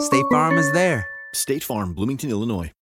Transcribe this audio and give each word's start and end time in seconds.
State 0.00 0.24
Farm 0.30 0.58
is 0.58 0.70
there. 0.72 1.08
State 1.34 1.64
Farm, 1.64 1.92
Bloomington, 1.92 2.30
Illinois. 2.30 2.70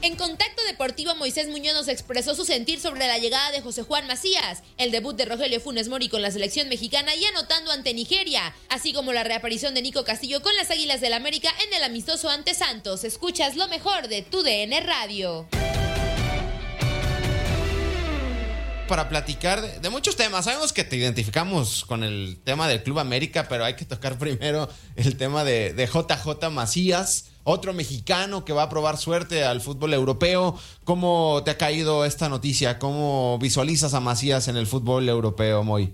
En 0.00 0.16
Contacto 0.16 0.62
Deportivo, 0.62 1.14
Moisés 1.16 1.48
Muñoz 1.48 1.88
expresó 1.88 2.34
su 2.34 2.44
sentir 2.44 2.80
sobre 2.80 3.06
la 3.06 3.18
llegada 3.18 3.50
de 3.50 3.60
José 3.60 3.82
Juan 3.82 4.06
Macías, 4.06 4.62
el 4.76 4.90
debut 4.90 5.16
de 5.16 5.24
Rogelio 5.24 5.60
Funes 5.60 5.88
Mori 5.88 6.08
con 6.08 6.22
la 6.22 6.30
selección 6.30 6.68
mexicana 6.68 7.14
y 7.14 7.24
anotando 7.24 7.72
ante 7.72 7.94
Nigeria, 7.94 8.54
así 8.68 8.92
como 8.92 9.12
la 9.12 9.24
reaparición 9.24 9.74
de 9.74 9.82
Nico 9.82 10.04
Castillo 10.04 10.40
con 10.40 10.54
las 10.56 10.70
Águilas 10.70 11.00
del 11.00 11.14
América 11.14 11.50
en 11.66 11.74
el 11.74 11.82
amistoso 11.82 12.30
ante 12.30 12.54
Santos. 12.54 13.04
Escuchas 13.04 13.56
lo 13.56 13.68
mejor 13.68 14.08
de 14.08 14.22
tu 14.22 14.42
DN 14.42 14.80
Radio. 14.80 15.46
Para 18.88 19.08
platicar 19.08 19.60
de, 19.80 19.90
muchos 19.90 20.16
temas. 20.16 20.46
Sabemos 20.46 20.72
que 20.72 20.82
te 20.82 20.96
identificamos 20.96 21.84
con 21.84 22.02
el 22.02 22.38
tema 22.42 22.68
del 22.68 22.82
Club 22.82 22.98
América, 22.98 23.46
pero 23.48 23.64
hay 23.64 23.74
que 23.74 23.84
tocar 23.84 24.18
primero 24.18 24.68
el 24.96 25.16
tema 25.16 25.44
de, 25.44 25.72
de, 25.74 25.86
JJ 25.86 26.50
Macías, 26.50 27.38
otro 27.44 27.72
mexicano 27.74 28.44
que 28.44 28.52
va 28.52 28.64
a 28.64 28.68
probar 28.68 28.96
suerte 28.96 29.44
al 29.44 29.60
fútbol 29.60 29.94
europeo. 29.94 30.56
¿Cómo 30.84 31.42
te 31.44 31.52
ha 31.52 31.58
caído 31.58 32.04
esta 32.04 32.28
noticia? 32.28 32.78
¿Cómo 32.78 33.38
visualizas 33.40 33.94
a 33.94 34.00
Macías 34.00 34.48
en 34.48 34.56
el 34.56 34.66
fútbol 34.66 35.08
europeo, 35.08 35.62
Moy? 35.62 35.90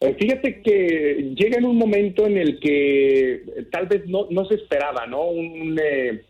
Eh, 0.00 0.16
fíjate 0.18 0.60
que 0.62 1.34
llega 1.36 1.58
en 1.58 1.64
un 1.64 1.76
momento 1.78 2.26
en 2.26 2.36
el 2.36 2.58
que 2.58 3.42
tal 3.70 3.86
vez 3.86 4.02
no, 4.06 4.26
no 4.30 4.44
se 4.46 4.56
esperaba, 4.56 5.06
¿no? 5.06 5.22
Un, 5.26 5.78
eh, 5.80 6.24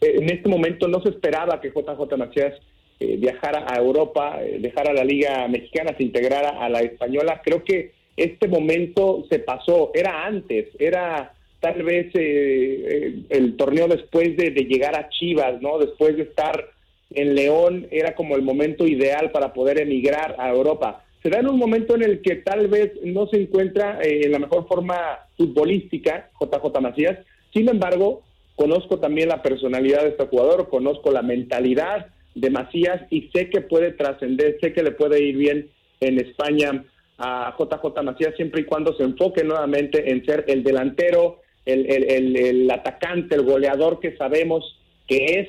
en 0.00 0.30
este 0.30 0.48
momento 0.48 0.88
no 0.88 1.02
se 1.02 1.10
esperaba 1.10 1.60
que 1.60 1.68
JJ 1.68 2.16
Macías 2.16 2.54
eh, 3.02 3.16
viajara 3.16 3.66
a 3.68 3.78
Europa, 3.78 4.38
eh, 4.40 4.58
dejara 4.60 4.92
la 4.92 5.02
Liga 5.02 5.48
Mexicana, 5.48 5.92
se 5.96 6.04
integrara 6.04 6.50
a 6.64 6.68
la 6.68 6.82
española. 6.82 7.40
Creo 7.42 7.64
que 7.64 7.90
este 8.16 8.46
momento 8.46 9.24
se 9.28 9.40
pasó, 9.40 9.90
era 9.92 10.24
antes, 10.24 10.68
era 10.78 11.32
tal 11.58 11.82
vez 11.82 12.12
eh, 12.14 13.22
el 13.28 13.56
torneo 13.56 13.88
después 13.88 14.36
de, 14.36 14.50
llegar 14.50 14.96
a 14.96 15.08
Chivas, 15.08 15.60
¿no? 15.60 15.78
Después 15.78 16.16
de 16.16 16.22
estar 16.22 16.70
en 17.10 17.34
León, 17.34 17.88
era 17.90 18.14
como 18.14 18.36
el 18.36 18.42
momento 18.42 18.86
ideal 18.86 19.32
para 19.32 19.52
poder 19.52 19.80
emigrar 19.80 20.36
a 20.38 20.50
Europa. 20.50 21.04
Se 21.24 21.28
da 21.28 21.40
en 21.40 21.48
un 21.48 21.58
momento 21.58 21.96
en 21.96 22.02
el 22.02 22.22
que 22.22 22.36
tal 22.36 22.68
vez 22.68 22.92
no 23.02 23.26
se 23.26 23.38
encuentra 23.40 23.98
en 24.00 24.30
la 24.30 24.38
mejor 24.38 24.68
forma 24.68 24.96
futbolística, 25.36 26.30
JJ 26.40 26.80
Macías. 26.80 27.18
Sin 27.52 27.68
embargo, 27.68 28.22
conozco 28.54 28.98
también 28.98 29.28
la 29.28 29.42
personalidad 29.42 30.02
de 30.02 30.10
este 30.10 30.26
jugador, 30.26 30.68
conozco 30.68 31.10
la 31.10 31.22
mentalidad 31.22 32.11
de 32.34 32.50
Macías 32.50 33.02
y 33.10 33.28
sé 33.32 33.50
que 33.50 33.60
puede 33.60 33.92
trascender, 33.92 34.58
sé 34.60 34.72
que 34.72 34.82
le 34.82 34.92
puede 34.92 35.22
ir 35.22 35.36
bien 35.36 35.70
en 36.00 36.18
España 36.18 36.84
a 37.18 37.54
JJ 37.58 38.02
Macías 38.02 38.34
siempre 38.36 38.62
y 38.62 38.64
cuando 38.64 38.96
se 38.96 39.04
enfoque 39.04 39.44
nuevamente 39.44 40.10
en 40.10 40.24
ser 40.24 40.44
el 40.48 40.62
delantero, 40.64 41.40
el, 41.64 41.86
el, 41.90 42.36
el, 42.36 42.70
atacante, 42.70 43.34
el 43.34 43.42
goleador 43.42 44.00
que 44.00 44.16
sabemos 44.16 44.78
que 45.06 45.40
es 45.40 45.48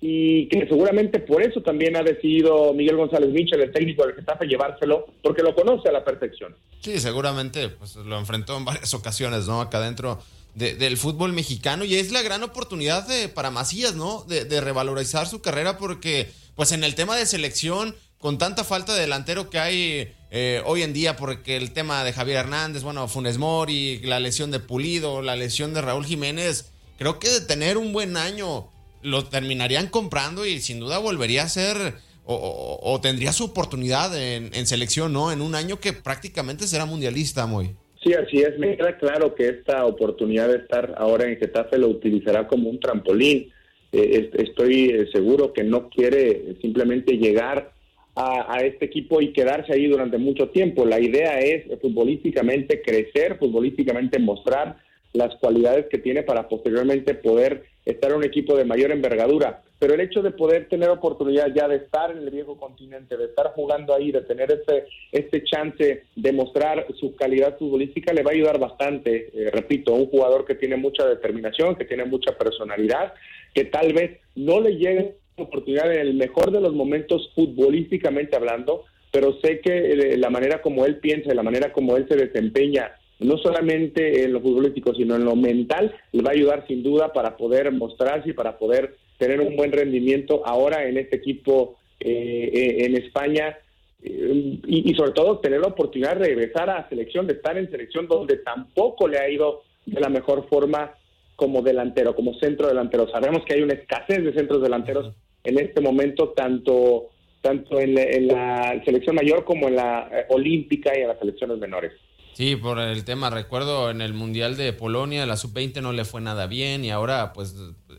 y 0.00 0.48
que 0.48 0.66
seguramente 0.66 1.18
por 1.18 1.42
eso 1.42 1.60
también 1.60 1.94
ha 1.94 2.02
decidido 2.02 2.72
Miguel 2.72 2.96
González 2.96 3.28
Michel, 3.28 3.60
el 3.60 3.72
técnico 3.72 4.06
del 4.06 4.14
Getafe, 4.14 4.46
llevárselo, 4.46 5.06
porque 5.22 5.42
lo 5.42 5.54
conoce 5.54 5.90
a 5.90 5.92
la 5.92 6.02
perfección. 6.02 6.56
Sí, 6.80 6.98
seguramente 6.98 7.68
pues, 7.68 7.96
lo 7.96 8.18
enfrentó 8.18 8.56
en 8.56 8.64
varias 8.64 8.94
ocasiones, 8.94 9.46
¿no? 9.46 9.60
Acá 9.60 9.76
adentro 9.76 10.18
de, 10.54 10.74
del 10.74 10.96
fútbol 10.96 11.32
mexicano 11.32 11.84
y 11.84 11.94
es 11.94 12.10
la 12.10 12.22
gran 12.22 12.42
oportunidad 12.42 13.06
para 13.34 13.50
Macías, 13.50 13.94
¿no? 13.94 14.24
De, 14.28 14.60
revalorizar 14.60 15.26
su 15.26 15.40
carrera 15.40 15.78
porque, 15.78 16.30
pues 16.56 16.72
en 16.72 16.84
el 16.84 16.94
tema 16.94 17.16
de 17.16 17.26
selección, 17.26 17.96
con 18.18 18.38
tanta 18.38 18.64
falta 18.64 18.94
de 18.94 19.00
delantero 19.00 19.48
que 19.48 19.58
hay 19.58 20.12
eh, 20.30 20.62
hoy 20.66 20.82
en 20.82 20.92
día, 20.92 21.16
porque 21.16 21.56
el 21.56 21.72
tema 21.72 22.04
de 22.04 22.12
Javier 22.12 22.38
Hernández, 22.38 22.82
bueno, 22.82 23.08
Funes 23.08 23.38
Mori, 23.38 24.00
la 24.00 24.20
lesión 24.20 24.50
de 24.50 24.60
Pulido, 24.60 25.22
la 25.22 25.36
lesión 25.36 25.72
de 25.72 25.82
Raúl 25.82 26.04
Jiménez, 26.04 26.66
creo 26.98 27.18
que 27.18 27.30
de 27.30 27.40
tener 27.40 27.78
un 27.78 27.92
buen 27.92 28.16
año 28.16 28.70
lo 29.02 29.24
terminarían 29.24 29.88
comprando 29.88 30.44
y 30.44 30.60
sin 30.60 30.80
duda 30.80 30.98
volvería 30.98 31.44
a 31.44 31.48
ser 31.48 31.98
o, 32.32 33.00
tendría 33.02 33.32
su 33.32 33.44
oportunidad 33.44 34.16
en, 34.16 34.54
en, 34.54 34.66
selección, 34.66 35.12
¿no? 35.12 35.32
En 35.32 35.40
un 35.40 35.56
año 35.56 35.80
que 35.80 35.92
prácticamente 35.92 36.68
será 36.68 36.86
mundialista, 36.86 37.46
muy. 37.46 37.74
Sí, 38.02 38.14
así 38.14 38.38
es. 38.38 38.58
Me 38.58 38.76
queda 38.76 38.96
claro 38.96 39.34
que 39.34 39.48
esta 39.48 39.84
oportunidad 39.84 40.48
de 40.48 40.56
estar 40.56 40.94
ahora 40.96 41.28
en 41.28 41.36
Getafe 41.36 41.78
lo 41.78 41.88
utilizará 41.88 42.46
como 42.48 42.70
un 42.70 42.80
trampolín. 42.80 43.52
Eh, 43.92 44.30
estoy 44.38 45.08
seguro 45.12 45.52
que 45.52 45.64
no 45.64 45.90
quiere 45.90 46.54
simplemente 46.62 47.18
llegar 47.18 47.72
a, 48.14 48.54
a, 48.54 48.60
este 48.60 48.86
equipo 48.86 49.20
y 49.20 49.32
quedarse 49.32 49.74
ahí 49.74 49.86
durante 49.86 50.16
mucho 50.16 50.48
tiempo. 50.48 50.86
La 50.86 51.00
idea 51.00 51.40
es 51.40 51.64
futbolísticamente 51.80 52.80
crecer, 52.80 53.36
futbolísticamente 53.38 54.18
mostrar 54.18 54.76
las 55.12 55.34
cualidades 55.36 55.86
que 55.86 55.98
tiene 55.98 56.22
para 56.22 56.48
posteriormente 56.48 57.14
poder 57.14 57.64
estar 57.84 58.10
en 58.10 58.18
un 58.18 58.24
equipo 58.24 58.56
de 58.56 58.64
mayor 58.64 58.92
envergadura. 58.92 59.62
Pero 59.78 59.94
el 59.94 60.00
hecho 60.00 60.20
de 60.22 60.30
poder 60.30 60.68
tener 60.68 60.90
oportunidad 60.90 61.48
ya 61.54 61.66
de 61.66 61.76
estar 61.76 62.10
en 62.10 62.18
el 62.18 62.30
viejo 62.30 62.58
continente, 62.58 63.16
de 63.16 63.24
estar 63.24 63.52
jugando 63.54 63.94
ahí, 63.94 64.12
de 64.12 64.20
tener 64.20 64.52
este, 64.52 64.84
este 65.10 65.42
chance 65.44 66.02
de 66.14 66.32
mostrar 66.32 66.86
su 66.98 67.16
calidad 67.16 67.56
futbolística, 67.58 68.12
le 68.12 68.22
va 68.22 68.30
a 68.30 68.34
ayudar 68.34 68.58
bastante. 68.58 69.30
Eh, 69.32 69.50
repito, 69.50 69.94
un 69.94 70.06
jugador 70.06 70.44
que 70.44 70.54
tiene 70.54 70.76
mucha 70.76 71.06
determinación, 71.06 71.76
que 71.76 71.86
tiene 71.86 72.04
mucha 72.04 72.36
personalidad, 72.36 73.14
que 73.54 73.64
tal 73.64 73.92
vez 73.94 74.18
no 74.36 74.60
le 74.60 74.76
llegue 74.76 75.14
oportunidad 75.36 75.90
en 75.92 76.00
el 76.00 76.14
mejor 76.14 76.50
de 76.50 76.60
los 76.60 76.74
momentos 76.74 77.30
futbolísticamente 77.34 78.36
hablando, 78.36 78.84
pero 79.10 79.38
sé 79.40 79.60
que 79.60 80.16
la 80.18 80.28
manera 80.28 80.60
como 80.60 80.84
él 80.84 80.98
piensa, 80.98 81.34
la 81.34 81.42
manera 81.42 81.72
como 81.72 81.96
él 81.96 82.06
se 82.06 82.16
desempeña 82.16 82.92
no 83.20 83.38
solamente 83.38 84.24
en 84.24 84.32
lo 84.32 84.40
futbolístico, 84.40 84.94
sino 84.94 85.16
en 85.16 85.24
lo 85.24 85.36
mental, 85.36 85.94
le 86.12 86.22
va 86.22 86.30
a 86.30 86.34
ayudar 86.34 86.66
sin 86.66 86.82
duda 86.82 87.12
para 87.12 87.36
poder 87.36 87.70
mostrarse 87.72 88.30
y 88.30 88.32
para 88.34 88.58
poder 88.58 88.96
tener 89.18 89.40
un 89.40 89.56
buen 89.56 89.72
rendimiento 89.72 90.42
ahora 90.46 90.88
en 90.88 90.96
este 90.96 91.16
equipo 91.16 91.76
eh, 92.00 92.78
en 92.80 92.96
España 92.96 93.58
y, 94.02 94.90
y, 94.90 94.94
sobre 94.94 95.12
todo 95.12 95.40
tener 95.40 95.60
la 95.60 95.68
oportunidad 95.68 96.16
de 96.16 96.24
regresar 96.24 96.70
a 96.70 96.88
selección, 96.88 97.26
de 97.26 97.34
estar 97.34 97.58
en 97.58 97.70
selección 97.70 98.08
donde 98.08 98.38
tampoco 98.38 99.06
le 99.06 99.18
ha 99.18 99.28
ido 99.28 99.62
de 99.84 100.00
la 100.00 100.08
mejor 100.08 100.48
forma 100.48 100.94
como 101.36 101.62
delantero, 101.62 102.14
como 102.14 102.34
centro 102.34 102.68
delantero. 102.68 103.08
Sabemos 103.08 103.44
que 103.44 103.54
hay 103.54 103.62
una 103.62 103.74
escasez 103.74 104.22
de 104.22 104.32
centros 104.32 104.62
delanteros 104.62 105.14
en 105.44 105.58
este 105.58 105.80
momento, 105.80 106.30
tanto, 106.30 107.08
tanto 107.40 107.80
en, 107.80 107.94
la 108.28 108.80
selección 108.84 109.16
mayor 109.16 109.44
como 109.44 109.68
en 109.68 109.76
la 109.76 110.08
eh, 110.12 110.26
olímpica 110.28 110.96
y 110.96 111.00
en 111.02 111.08
las 111.08 111.18
selecciones 111.18 111.58
menores. 111.58 111.92
Sí, 112.34 112.56
por 112.56 112.78
el 112.78 113.04
tema, 113.04 113.28
recuerdo 113.28 113.90
en 113.90 114.00
el 114.00 114.14
Mundial 114.14 114.56
de 114.56 114.72
Polonia, 114.72 115.26
la 115.26 115.36
sub-20 115.36 115.82
no 115.82 115.92
le 115.92 116.04
fue 116.04 116.20
nada 116.20 116.46
bien 116.46 116.84
y 116.84 116.90
ahora 116.90 117.32
pues 117.32 117.54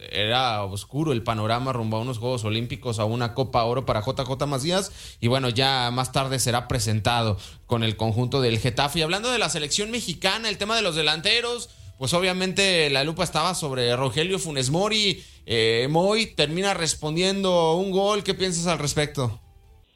era 0.10 0.63
oscuro 0.63 1.12
el 1.12 1.22
panorama 1.22 1.74
rumbo 1.74 1.98
a 1.98 2.01
unos 2.01 2.18
Juegos 2.18 2.44
Olímpicos, 2.44 3.00
a 3.00 3.06
una 3.06 3.33
Copa 3.33 3.63
Oro 3.63 3.86
para 3.86 4.01
JJ 4.01 4.48
Macías 4.48 5.18
y 5.19 5.28
bueno, 5.28 5.50
ya 5.50 5.92
más 5.92 6.12
tarde 6.12 6.39
será 6.39 6.68
presentado 6.68 7.38
con 7.66 7.83
el 7.83 7.95
conjunto 7.98 8.42
del 8.42 8.57
Getafe. 8.57 9.00
Y 9.00 9.01
hablando 9.04 9.31
de 9.31 9.38
la 9.39 9.50
selección 9.50 9.92
mexicana, 9.92 10.50
el 10.50 10.57
tema 10.57 10.75
de 10.75 10.81
los 10.81 10.95
delanteros, 10.95 11.69
pues 12.00 12.13
obviamente 12.13 12.89
la 12.89 13.04
lupa 13.04 13.24
estaba 13.24 13.54
sobre 13.54 13.95
Rogelio 13.95 14.39
Funes 14.39 14.72
Mori. 14.72 15.22
Eh, 15.45 15.88
Moy 15.89 16.34
termina 16.36 16.74
respondiendo 16.74 17.75
un 17.75 17.92
gol, 17.92 18.24
¿qué 18.24 18.34
piensas 18.34 18.68
al 18.68 18.80
respecto? 18.80 19.39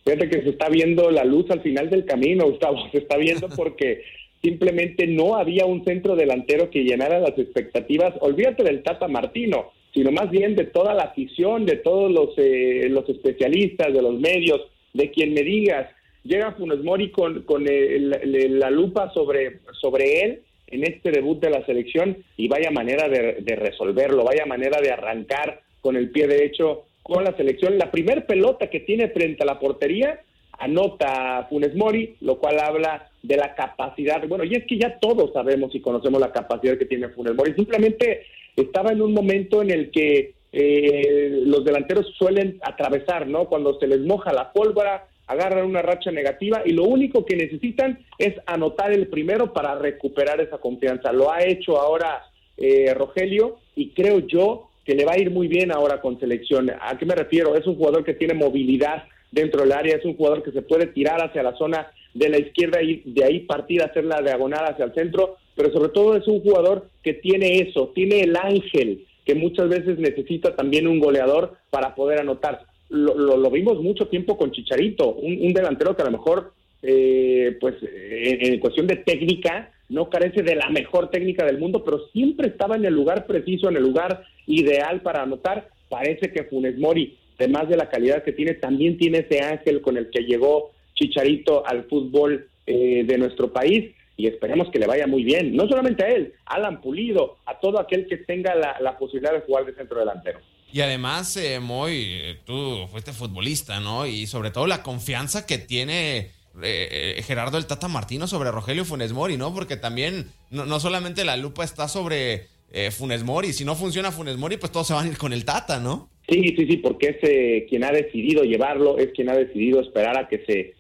Fíjate 0.04 0.30
que 0.30 0.44
se 0.44 0.50
está 0.50 0.70
viendo 0.70 1.10
la 1.10 1.24
luz 1.24 1.50
al 1.50 1.62
final 1.62 1.90
del 1.90 2.06
camino, 2.06 2.46
Gustavo, 2.46 2.78
se 2.92 3.00
está 3.00 3.18
viendo 3.18 3.50
porque 3.56 4.04
simplemente 4.46 5.08
no 5.08 5.38
había 5.38 5.66
un 5.66 5.84
centro 5.84 6.16
delantero 6.16 6.70
que 6.70 6.84
llenara 6.84 7.20
las 7.20 7.38
expectativas. 7.38 8.14
Olvídate 8.20 8.64
del 8.64 8.84
Tata 8.84 9.08
Martino, 9.08 9.72
sino 9.92 10.12
más 10.12 10.30
bien 10.30 10.56
de 10.56 10.66
toda 10.66 10.94
la 10.94 11.04
afición, 11.04 11.66
de 11.66 11.78
todos 11.78 12.12
los, 12.12 12.30
eh, 12.38 12.88
los 12.90 13.10
especialistas, 13.10 13.92
de 13.92 14.04
los 14.04 14.20
medios, 14.20 14.62
de 14.94 15.10
quien 15.10 15.34
me 15.34 15.42
digas. 15.42 15.90
Llega 16.24 16.52
Funes 16.52 16.84
Mori 16.84 17.10
con, 17.10 17.42
con 17.42 17.66
la 17.66 18.70
lupa 18.70 19.12
sobre, 19.14 19.62
sobre 19.82 20.22
él 20.22 20.42
en 20.68 20.84
este 20.84 21.10
debut 21.10 21.40
de 21.40 21.50
la 21.50 21.66
selección 21.66 22.18
y 22.38 22.48
vaya 22.48 22.70
manera 22.70 23.10
de, 23.10 23.38
de 23.42 23.56
resolverlo, 23.56 24.24
vaya 24.24 24.46
manera 24.46 24.80
de 24.80 24.92
arrancar 24.92 25.62
con 25.82 25.96
el 25.96 26.12
pie 26.12 26.28
derecho 26.28 26.84
con 27.02 27.24
la 27.24 27.36
selección. 27.36 27.80
La 27.80 27.90
primer 27.90 28.28
pelota 28.28 28.70
que 28.70 28.82
tiene 28.82 29.10
frente 29.10 29.42
a 29.42 29.48
la 29.48 29.60
portería 29.60 30.20
anota 30.60 31.48
Funes 31.50 31.76
Mori, 31.76 32.16
lo 32.22 32.38
cual 32.38 32.60
habla 32.60 33.10
de 33.28 33.38
la 33.38 33.56
capacidad. 33.56 34.26
Bueno, 34.28 34.44
y 34.44 34.56
es 34.56 34.66
que 34.66 34.78
ya 34.78 35.00
todos 35.00 35.34
sabemos 35.34 35.74
y 35.74 35.82
conocemos 35.82 36.20
la 36.20 36.32
capacidad 36.32 36.78
que 36.78 36.86
tiene 36.86 37.10
Funes. 37.10 37.36
Simplemente 37.56 38.24
estaba 38.56 38.92
en 38.92 39.02
un 39.02 39.14
momento 39.14 39.62
en 39.62 39.72
el 39.72 39.92
que 39.92 40.34
eh, 40.52 41.42
los 41.46 41.66
delanteros 41.66 42.08
suelen 42.18 42.60
atravesar, 42.62 43.28
¿no? 43.28 43.46
Cuando 43.46 43.78
se 43.80 43.88
les 43.88 44.00
moja 44.02 44.32
la 44.32 44.54
pólvora, 44.54 45.08
agarran 45.28 45.66
una 45.66 45.82
racha 45.82 46.12
negativa 46.12 46.62
y 46.66 46.72
lo 46.72 46.84
único 46.84 47.26
que 47.26 47.36
necesitan 47.36 48.00
es 48.18 48.36
anotar 48.46 48.92
el 48.94 49.08
primero 49.08 49.54
para 49.54 49.76
recuperar 49.76 50.40
esa 50.40 50.60
confianza. 50.60 51.12
Lo 51.12 51.32
ha 51.32 51.44
hecho 51.44 51.80
ahora 51.80 52.24
eh, 52.58 52.94
Rogelio 52.94 53.58
y 53.76 53.90
creo 53.90 54.20
yo 54.20 54.70
que 54.86 54.96
le 54.96 55.04
va 55.04 55.14
a 55.14 55.20
ir 55.20 55.32
muy 55.32 55.48
bien 55.48 55.72
ahora 55.72 56.00
con 56.00 56.20
selección. 56.20 56.72
¿A 56.80 56.98
qué 56.98 57.06
me 57.06 57.16
refiero? 57.16 57.56
Es 57.56 57.66
un 57.66 57.76
jugador 57.76 58.06
que 58.06 58.14
tiene 58.14 58.36
movilidad 58.36 59.04
dentro 59.32 59.62
del 59.62 59.72
área, 59.72 59.98
es 59.98 60.06
un 60.06 60.16
jugador 60.16 60.44
que 60.44 60.52
se 60.52 60.62
puede 60.62 60.88
tirar 60.88 61.24
hacia 61.24 61.44
la 61.44 61.56
zona 61.58 61.88
de 62.14 62.30
la 62.30 62.40
izquierda 62.40 62.82
y 62.82 63.02
de 63.06 63.24
ahí 63.26 63.40
partir 63.42 63.82
hacer 63.82 64.06
la 64.06 64.22
diagonal 64.22 64.66
hacia 64.66 64.86
el 64.86 64.94
centro, 64.94 65.38
pero 65.56 65.72
sobre 65.72 65.90
todo 65.90 66.16
es 66.16 66.28
un 66.28 66.42
jugador 66.42 66.88
que 67.04 67.14
tiene 67.14 67.60
eso, 67.60 67.92
tiene 67.94 68.22
el 68.22 68.36
ángel 68.36 69.06
que 69.26 69.36
muchas 69.36 69.68
veces 69.68 69.98
necesita 69.98 70.56
también 70.56 70.88
un 70.88 71.00
goleador 71.00 71.58
para 71.72 71.96
poder 71.96 72.20
anotar. 72.20 72.62
Lo, 72.90 73.16
lo, 73.16 73.50
vimos 73.50 73.82
mucho 73.82 74.08
tiempo 74.08 74.38
con 74.38 74.52
Chicharito, 74.52 75.14
un, 75.16 75.52
delantero 75.52 75.96
que 75.96 76.04
a 76.04 76.06
lo 76.06 76.12
mejor, 76.12 76.54
eh, 76.84 77.58
pues 77.60 77.76
en, 77.82 78.60
cuestión 78.60 78.86
de 78.86 78.98
técnica, 78.98 79.72
no 79.90 80.10
carece 80.10 80.44
de 80.44 80.56
la 80.56 80.70
mejor 80.70 81.10
técnica 81.10 81.46
del 81.46 81.58
mundo, 81.58 81.84
pero 81.84 82.08
siempre 82.14 82.48
estaba 82.48 82.76
en 82.76 82.86
el 82.86 82.94
lugar 82.94 83.26
preciso, 83.26 83.68
en 83.68 83.78
el 83.78 83.84
lugar 83.84 84.24
ideal 84.46 85.02
para 85.02 85.24
anotar. 85.24 85.70
Parece 85.90 86.32
que 86.32 86.44
Funes 86.44 86.78
Mori, 86.78 87.18
además 87.38 87.70
de 87.70 87.78
la 87.78 87.90
calidad 87.90 88.24
que 88.24 88.32
tiene, 88.32 88.54
también 88.54 88.98
tiene 88.98 89.20
ese 89.20 89.42
ángel 89.42 89.82
con 89.82 89.98
el 89.98 90.10
que 90.10 90.24
llegó 90.24 90.72
Chicharito 90.96 91.66
al 91.68 91.86
fútbol 91.86 92.50
eh, 92.66 93.04
de 93.06 93.18
nuestro 93.18 93.52
país 93.52 93.94
y 94.18 94.28
esperemos 94.28 94.70
que 94.72 94.80
le 94.80 94.88
vaya 94.88 95.08
muy 95.08 95.24
bien, 95.24 95.56
no 95.56 95.68
solamente 95.68 96.06
a 96.06 96.08
él, 96.08 96.34
Alan 96.46 96.82
Pulido, 96.82 97.38
a 97.46 97.60
todo 97.60 97.80
aquel 97.80 98.08
que 98.08 98.18
tenga 98.18 98.56
la, 98.56 98.98
posibilidad 98.98 99.34
de 99.34 99.42
jugar 99.42 99.66
de 99.66 99.76
centro 99.76 100.00
delantero. 100.00 100.40
Y 100.72 100.82
además, 100.82 101.36
eh, 101.36 101.60
Moy, 101.60 102.38
tú 102.46 102.88
fuiste 102.90 103.12
futbolista, 103.12 103.80
¿no? 103.82 104.06
Y 104.06 104.26
sobre 104.26 104.52
todo 104.52 104.68
la 104.68 104.84
confianza 104.84 105.46
que 105.46 105.58
tiene 105.58 106.32
eh, 106.64 107.22
Gerardo 107.26 107.58
el 107.58 107.68
Tata 107.68 107.90
Martino 107.90 108.26
sobre 108.26 108.52
Rogelio 108.52 108.86
Funes 108.86 109.12
Mori, 109.12 109.36
¿no? 109.38 109.54
Porque 109.54 109.76
también 109.76 110.32
no, 110.50 110.80
solamente 110.80 111.26
la 111.26 111.36
lupa 111.36 111.66
está 111.66 111.90
sobre 111.90 112.48
Funes 112.92 113.24
Mori, 113.24 113.54
si 113.54 113.64
no 113.64 113.76
funciona 113.76 114.12
Funes 114.12 114.38
Mori, 114.38 114.58
pues 114.58 114.72
todos 114.72 114.88
se 114.88 114.94
van 114.94 115.06
a 115.06 115.10
ir 115.10 115.18
con 115.18 115.34
el 115.34 115.46
Tata, 115.46 115.80
¿no? 115.80 116.10
Sí, 116.28 116.56
sí, 116.58 116.68
sí, 116.68 116.78
porque 116.78 117.18
es 117.20 117.70
quien 117.70 117.84
ha 117.84 117.92
decidido 117.92 118.44
llevarlo, 118.44 118.98
es 118.98 119.12
quien 119.12 119.30
ha 119.30 119.36
decidido 119.36 119.80
esperar 119.82 120.18
a 120.18 120.28
que 120.28 120.44
se 120.46 120.74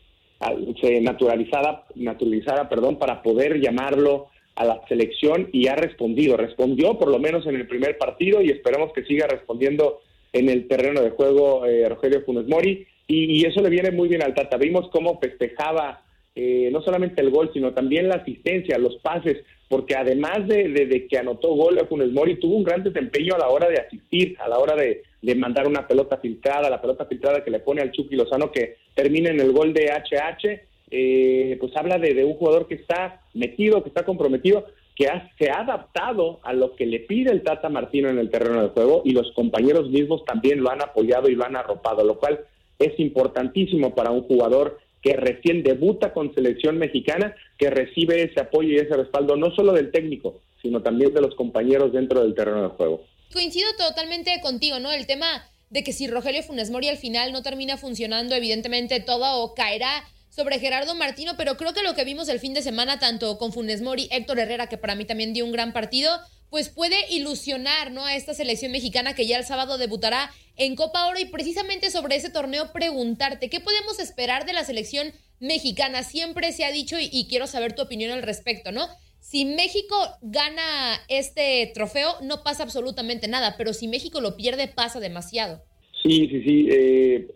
se 0.81 1.01
naturalizara, 1.01 1.85
naturalizara 1.95 2.69
perdón, 2.69 2.97
para 2.97 3.21
poder 3.21 3.59
llamarlo 3.59 4.27
a 4.55 4.65
la 4.65 4.81
selección 4.87 5.49
y 5.51 5.67
ha 5.67 5.75
respondido. 5.75 6.37
Respondió 6.37 6.97
por 6.97 7.09
lo 7.09 7.19
menos 7.19 7.45
en 7.47 7.55
el 7.55 7.67
primer 7.67 7.97
partido 7.97 8.41
y 8.41 8.49
esperemos 8.49 8.91
que 8.93 9.03
siga 9.05 9.27
respondiendo 9.27 10.01
en 10.33 10.49
el 10.49 10.67
terreno 10.67 11.01
de 11.01 11.11
juego 11.11 11.65
eh, 11.65 11.87
Rogelio 11.87 12.21
Funes 12.21 12.47
Mori. 12.47 12.85
Y, 13.07 13.45
eso 13.45 13.61
le 13.61 13.69
viene 13.69 13.91
muy 13.91 14.07
bien 14.07 14.23
al 14.23 14.33
Tata. 14.33 14.57
Vimos 14.57 14.89
cómo 14.91 15.19
festejaba 15.19 16.01
eh, 16.33 16.69
no 16.71 16.81
solamente 16.81 17.21
el 17.21 17.29
gol, 17.29 17.51
sino 17.53 17.73
también 17.73 18.09
la 18.09 18.15
asistencia, 18.15 18.79
los 18.79 18.95
pases, 18.97 19.43
porque 19.69 19.95
además 19.95 20.47
de, 20.47 21.07
que 21.09 21.17
anotó 21.17 21.49
gol 21.49 21.77
a 21.77 21.85
Funes 21.85 22.11
Mori, 22.11 22.39
tuvo 22.39 22.55
un 22.55 22.63
gran 22.63 22.83
desempeño 22.83 23.35
a 23.35 23.39
la 23.39 23.49
hora 23.49 23.69
de 23.69 23.79
asistir, 23.79 24.35
a 24.39 24.49
la 24.49 24.57
hora 24.57 24.75
de, 24.75 25.03
de 25.25 25.33
mandar 25.33 25.67
una 25.67 25.87
pelota 25.87 26.17
filtrada, 26.17 26.69
la 26.69 26.79
pelota 26.79 27.05
filtrada 27.05 27.43
que 27.43 27.49
le 27.49 27.59
pone 27.59 27.81
al 27.81 27.91
Chucky 27.91 28.15
Lozano 28.15 28.51
que 28.51 28.77
termina 28.93 29.31
en 29.31 29.39
el 29.39 29.51
gol 29.53 29.73
de 29.73 29.87
HH, 29.87 30.61
eh, 30.91 31.57
pues 31.59 31.75
habla 31.75 31.97
de, 31.97 32.23
un 32.23 32.35
jugador 32.35 32.67
que 32.67 32.75
está 32.75 33.21
metido, 33.33 33.81
que 33.81 33.89
está 33.89 34.05
comprometido, 34.05 34.67
que 34.95 35.07
se 35.39 35.49
ha 35.49 35.61
adaptado 35.61 36.39
a 36.43 36.53
lo 36.53 36.75
que 36.75 36.85
le 36.85 36.99
pide 36.99 37.31
el 37.31 37.41
Tata 37.41 37.69
Martino 37.69 38.07
en 38.07 38.19
el 38.19 38.29
terreno 38.29 38.61
de 38.61 38.69
juego 38.69 39.01
y 39.03 39.13
los 39.13 39.31
compañeros 39.31 39.89
mismos 39.89 40.23
también 40.25 40.61
lo 40.61 40.69
han 40.69 40.83
apoyado 40.83 41.27
y 41.27 41.33
lo 41.33 41.43
han 41.43 41.55
arropado, 41.55 42.03
lo 42.03 42.19
cual 42.19 42.41
es 42.77 42.99
importantísimo 42.99 43.95
para 43.95 44.11
un 44.11 44.21
jugador 44.21 44.77
que 45.01 45.13
recién 45.13 45.63
debuta 45.63 46.13
con 46.13 46.35
selección 46.35 46.77
mexicana, 46.77 47.35
que 47.57 47.71
recibe 47.71 48.21
ese 48.21 48.41
apoyo 48.41 48.69
y 48.69 48.77
ese 48.77 48.95
respaldo 48.95 49.35
no 49.35 49.49
solo 49.55 49.73
del 49.73 49.91
técnico, 49.91 50.39
sino 50.61 50.83
también 50.83 51.15
de 51.15 51.21
los 51.21 51.33
compañeros 51.33 51.93
dentro 51.93 52.21
del 52.21 52.35
terreno 52.35 52.61
de 52.61 52.69
juego 52.69 53.01
coincido 53.31 53.67
totalmente 53.77 54.39
contigo, 54.41 54.79
¿no? 54.79 54.91
El 54.91 55.07
tema 55.07 55.49
de 55.69 55.83
que 55.83 55.93
si 55.93 56.07
Rogelio 56.07 56.43
Funes 56.43 56.69
Mori 56.69 56.87
al 56.87 56.97
final 56.97 57.31
no 57.31 57.43
termina 57.43 57.77
funcionando, 57.77 58.35
evidentemente 58.35 58.99
todo 58.99 59.53
caerá 59.55 60.07
sobre 60.29 60.59
Gerardo 60.59 60.95
Martino, 60.95 61.35
pero 61.37 61.57
creo 61.57 61.73
que 61.73 61.81
lo 61.81 61.95
que 61.95 62.03
vimos 62.03 62.27
el 62.27 62.39
fin 62.39 62.53
de 62.53 62.61
semana, 62.61 62.99
tanto 62.99 63.37
con 63.37 63.53
Funes 63.53 63.81
Mori, 63.81 64.07
Héctor 64.11 64.39
Herrera, 64.39 64.67
que 64.67 64.77
para 64.77 64.95
mí 64.95 65.05
también 65.05 65.33
dio 65.33 65.45
un 65.45 65.51
gran 65.51 65.71
partido, 65.71 66.19
pues 66.49 66.69
puede 66.69 66.97
ilusionar 67.09 67.91
¿no? 67.91 68.05
a 68.05 68.15
esta 68.15 68.33
selección 68.33 68.71
mexicana 68.71 69.15
que 69.15 69.27
ya 69.27 69.37
el 69.37 69.45
sábado 69.45 69.77
debutará 69.77 70.31
en 70.57 70.75
Copa 70.75 71.07
Oro 71.07 71.19
y 71.19 71.25
precisamente 71.25 71.89
sobre 71.89 72.17
ese 72.17 72.29
torneo 72.29 72.71
preguntarte, 72.71 73.49
¿qué 73.49 73.59
podemos 73.59 73.99
esperar 73.99 74.45
de 74.45 74.53
la 74.53 74.63
selección 74.63 75.13
mexicana? 75.39 76.03
Siempre 76.03 76.51
se 76.51 76.65
ha 76.65 76.71
dicho 76.71 76.99
y, 76.99 77.09
y 77.11 77.27
quiero 77.27 77.47
saber 77.47 77.73
tu 77.73 77.81
opinión 77.81 78.11
al 78.11 78.21
respecto, 78.21 78.71
¿no? 78.71 78.87
Si 79.25 79.43
México 79.43 79.95
gana 80.21 81.01
este 81.09 81.71
trofeo, 81.73 82.09
no 82.21 82.43
pasa 82.43 82.61
absolutamente 82.61 83.27
nada, 83.27 83.55
pero 83.57 83.73
si 83.73 83.87
México 83.87 84.21
lo 84.21 84.37
pierde, 84.37 84.67
pasa 84.67 84.99
demasiado. 84.99 85.63
Sí, 86.03 86.27
sí, 86.29 86.43
sí. 86.43 86.67
Eh, 86.69 87.27